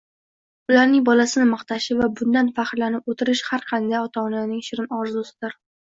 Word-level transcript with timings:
ularning 0.71 1.03
bolasini 1.09 1.45
maqtashi 1.51 1.99
va 2.01 2.09
bundan 2.21 2.51
faxrlanib 2.57 3.15
o‘tirish 3.15 3.47
har 3.53 3.71
qanday 3.71 4.03
ota-onaning 4.11 4.69
shirin 4.71 4.93
orzusidir. 5.03 5.61